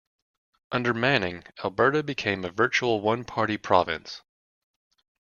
[0.71, 4.23] Under Manning, Alberta became a virtual one-party province.